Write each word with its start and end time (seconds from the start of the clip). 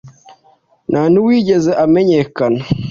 nta 0.89 1.01
n’uywigeze 1.11 1.71
amenyekana, 1.83 2.61